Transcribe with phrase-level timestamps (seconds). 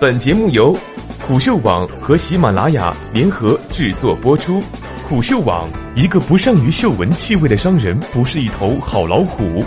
[0.00, 0.78] 本节目由
[1.26, 4.62] 虎嗅网和喜马拉雅联合制作播出。
[5.08, 9.64] 虎嗅网：一个不善于嗅闻气味的商人，不是一头好老虎。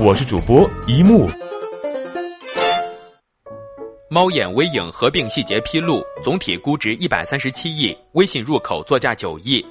[0.00, 1.30] 我是主播一木。
[4.10, 9.64] 猫眼微影合并细节披露，总体估值一百三十七亿，微信入口作价九亿。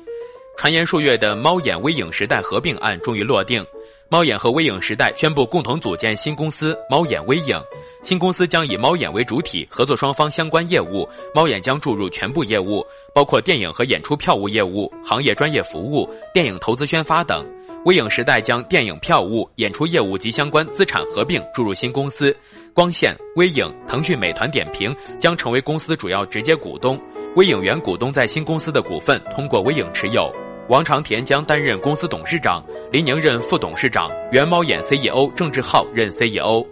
[0.56, 3.62] 传言数月的猫眼微影时代合并案终于落定，
[4.10, 7.62] 猫眼和微影时代宣布共同组建新公司猫眼微影。
[8.08, 12.82] 新公司将以猫眼为主体，合作双方相关业务，猫眼将注入全部业务，
[13.14, 17.46] 包括电影和演出票务业务、行业专业服务、电影投资宣发等。
[17.84, 22.34] 微影时代将电影票务、演出业务及相关资产合并注入新公司，
[22.74, 26.98] 光线、微影、腾讯、美团点评将成为公司主要直接股东。
[27.36, 30.34] 微影原股东在新公司的股份通过微影持有。
[30.70, 36.66] 王长田将担任公司董事长，林宁任副董事长，原猫眼 CEO 郑志浩任 CEO。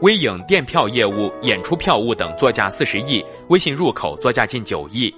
[0.00, 5.12] 微影电票业务、演出票务等作价四十亿，微信入口作价近九亿。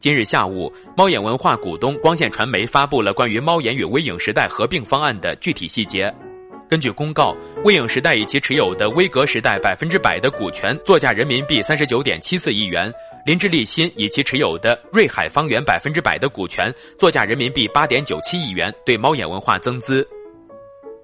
[0.00, 6.12] 今日下午，猫眼文化股东光线传媒发布了关于猫眼与微影时代合并方案的具体细节。
[6.68, 12.90] 根据公告，微影时代以其持有的微格时代百分之百的股权，作价人民币三十九点七四亿元；
[13.24, 20.04] 林志立新以其持有的瑞海方圆百分之百的股权，作价人民币八点九七亿元，对猫眼文化增资。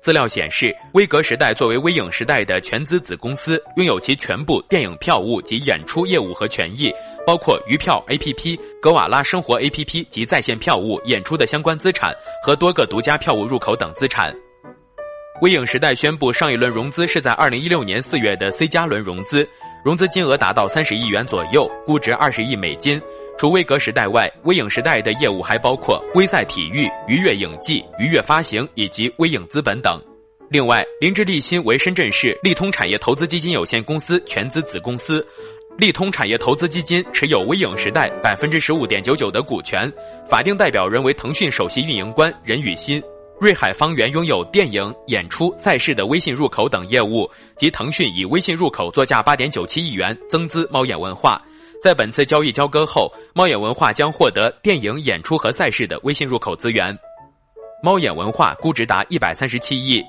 [0.01, 6.91] 资料显示，威格时代作为微影时代的全资子公司，拥有其全部电影票务及演出业务和权益，
[7.27, 14.35] 包括鱼票 APP、格瓦拉生活 APP 及在线票务、演出的相关资产和多个独家票务入口等资产。
[15.43, 19.47] 微影时代宣布，上一轮融资是在二零一六年四月的 C 加轮融资，
[19.85, 23.01] 融资金额达到三十亿元左右，估值二十亿美金。
[23.41, 29.99] 除微格时代外，微影时代的业务还包括微赛体育、愉悦影记、愉悦发行以及微影资本等。
[30.51, 35.27] 另外，林志立新为深圳市利通产业投资基金有限公司全资子公司，
[35.79, 39.91] 利通产业投资基金持有微影时代百分之十五点九九的股权，
[40.29, 43.03] 法定代表人为腾讯首席运营官任宇新。
[43.41, 51.43] 瑞海方圆拥有电影、演出、赛事的微信入口等业务，及腾讯以微信入口作价八点九七亿元增资猫眼文化。
[51.83, 56.97] 在本次交易交割后，猫眼文化将获得电影、演出和赛事的微信入口资源。
[57.83, 60.05] 猫眼文化估值达一百三十七亿，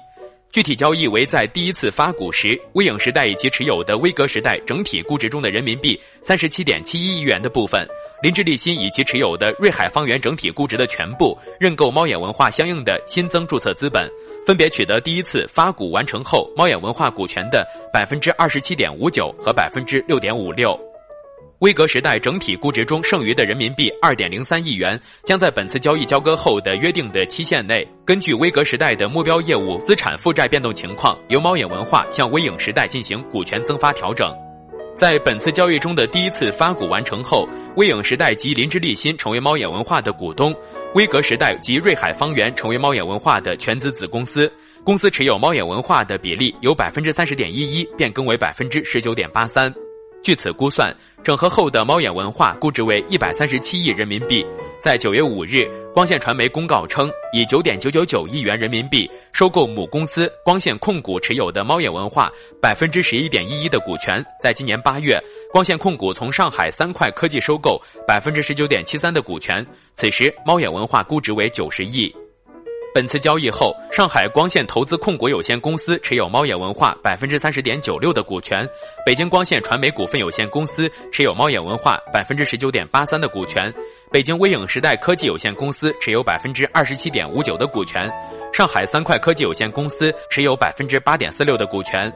[0.52, 7.88] 具体交易为在第一次发股时，微影时代以其持有的微格时代整体估值中的人民币三十七点七一亿元的部分，
[8.22, 14.12] 林志立新以其持有的瑞海方圆整体估值的全部认购猫眼文化相应的新增注册资本，
[14.46, 20.78] 分别取得第一次发股完成后猫眼文化股权的百分之二十七点五九和百分之六点五六。
[21.62, 34.36] 威格时代整体估值中剩余的人民币二点零三亿元，将在本次交易交割后的约定的期限内，根据威格时代的目标业务资产负债变动情况，由猫眼文化向微影时代进行股权增发调整。
[34.98, 40.56] 在本次交易中的第一次发股完成后，微影时代及林志立新成为猫眼文化的股东，
[40.96, 44.52] 威格时代及瑞海方圆成为猫眼文化的全资子公司，
[44.84, 49.72] 公司持有猫眼文化的比例由百分之三十点一一变更为百分之十九点八三。
[50.24, 54.46] 据此估算，整合后的猫眼文化估值为一百三十七亿人民币。
[54.80, 64.24] 在九月五日，光线传媒公告称，以九点九九九亿元人民币收购母公司光线控股持有的猫眼文化百分之十一点一一的股权。
[64.40, 65.20] 在今年八月，
[65.52, 69.66] 光线控股从上海三块科技收购百分之十九点七三的股权，
[69.96, 72.14] 此时猫眼文化估值为九十亿。
[72.94, 78.68] 本次交易后，上海光线投资控股有限公司持有猫眼文化百分之三十点九六的股权，
[79.06, 83.74] 北京光线传媒股份有限公司持有猫眼文化百分之十九点八三的股权，
[84.12, 88.12] 北京微影时代科技有限公司持有百分之二十七点五九的股权，
[88.52, 92.12] 上海三块科技有限公司持有百分之八点四六的股权。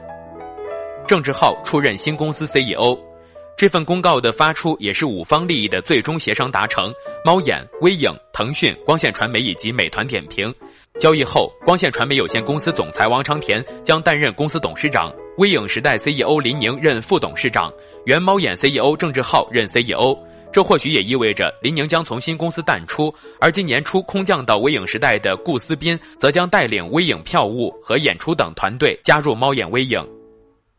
[1.06, 3.15] 郑志浩出任新公司 CEO。
[3.56, 6.92] 这份公告的发出也是五方利益的最终协商达成。
[7.24, 10.54] 猫眼、微影、腾讯、光线传媒以及美团点评。
[11.00, 17.72] 交易后，光线传媒有限公司总裁王长田将担任公司董事长，微影时代 CEO 林宁任副董事长，
[18.04, 20.14] 原猫眼 CEO 郑志浩任 CEO。
[20.52, 30.06] 这或许也意味着林宁将从新公司淡出，而今年初空降到微影时代的顾思斌则将带领微影票务和演出等团队加入猫眼微影。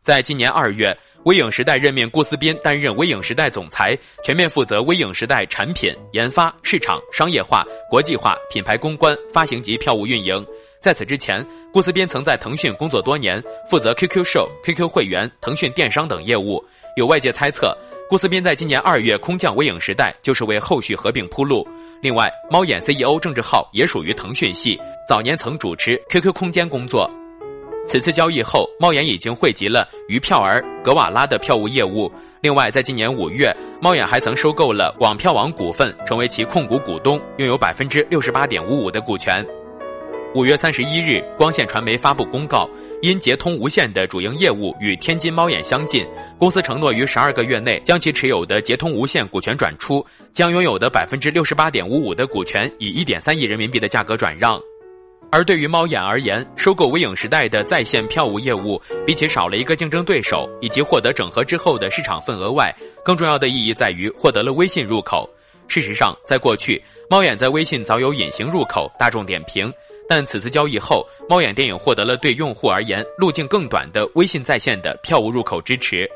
[0.02, 0.96] 在今年二月。
[1.24, 10.42] 微影时代任命顾思斌担任微影时代总裁，全面负责微影时代产品研发、市场、商业化、国际化、品牌公关、发行及票务运营。
[10.80, 16.64] 在此之前，顾思斌曾在腾讯工作多年，负责 QQ 秀、QQ 会员、腾讯电商等业务。
[16.96, 17.76] 有外界猜测，
[18.08, 21.66] 顾思斌在今年二月空降微影时代，就是为后续合并铺路。
[22.00, 27.10] 另外，猫眼 CEO 郑志浩也属于腾讯系，早年曾主持 QQ 空间工作。
[27.88, 32.12] 此次交易后，猫眼已经汇集了鱼票儿、格瓦拉的票务业务。
[32.42, 33.50] 另外，在今年五月，
[33.80, 39.42] 猫眼还曾收购了网票网股份，成为其控股股东，拥有百分之六十八点五五的股权。
[40.34, 42.68] 五月三十一日，光线传媒发布公告，
[43.00, 46.06] 因捷通无线的主营业务与天津猫眼相近，
[46.38, 50.04] 公司承诺于十二个月内将其持有的捷通无线股权转出，
[50.34, 54.60] 将拥有的百分之六十八点五五的股权以一点三亿人民币的价格转让。
[55.30, 65.28] 而对于猫眼而言，收购微影时代的在线票务业务，比起少了一个竞争对手以及获得整合之后的市场份额外，更重要的意义在于获得了微信入口。
[65.66, 69.70] 事实上，在过去，猫眼在微信早有隐形入口大众点评。
[70.08, 76.08] 但此次交易后，猫眼电影获得了对用户而言路径更短的微信在线的票务入口支持。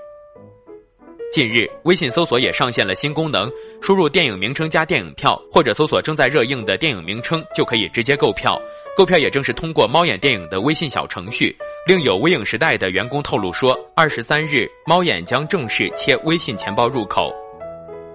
[1.31, 3.51] 近日，微信搜索也上线了新功能，
[3.83, 8.59] 输入电影名称加电影票，或者搜索正在热映的电影名称，就可以直接购票。
[8.95, 11.57] 购票也正是通过猫眼电影的微信小程序。
[11.87, 17.33] 另有微影时代的员工透露说，二十三日，猫眼将正式切微信钱包入口。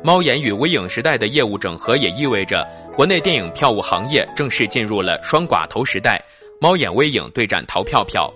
[0.03, 2.65] 猫眼与微影时代的业务整合，也意味着
[2.95, 6.23] 国内电影票务行业正式进入了双寡头时代。
[6.61, 8.31] 猫眼微影对战淘票票。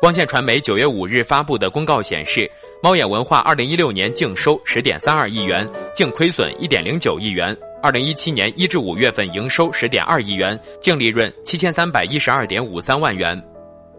[0.00, 2.48] 光线传媒九月五日发布的公告显示，
[2.82, 13.42] 猫眼文化二零一六年净收十点三二亿元，净亏损一点零九亿元；二零一七年一至五月份营收十点二亿元，净利润七千三百一十二点五三万元。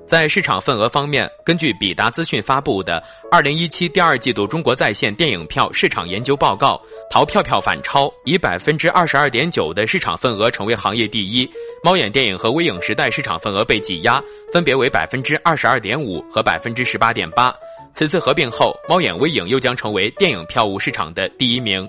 [0.07, 6.75] 在市场份额方面，根据比达资讯发布的《二零一七第二季度中国在线电影票市场研究报告》，
[7.11, 11.49] 淘票票反超，以百分之二十二点九的市场份额成为行业第一。
[11.83, 14.21] 猫眼电影和微影时代市场份额被挤压，
[14.51, 17.53] 分别为百分之二十二点五和百分之十八点八。
[17.93, 21.85] 此次合并后，猫眼微影又将成为电影票务市场的第一名。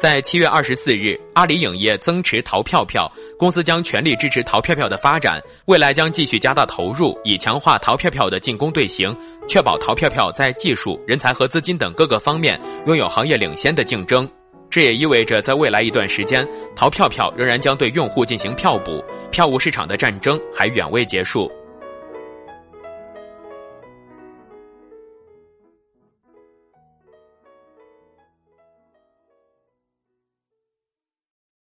[0.00, 3.06] 在七月二十四日，阿里影业增持淘票票，
[3.38, 9.14] 公司将全力支持淘票票的发展，未来将继续加大投入，以强化淘票票的进攻队形，
[9.46, 14.26] 确保淘票票在技术、人才和资金等各个方面拥有行业领先的竞争。
[14.70, 21.52] 这也意味着，在未来一段时间，淘票票仍然将对用户进行票补，票务市场的战争还远未结束。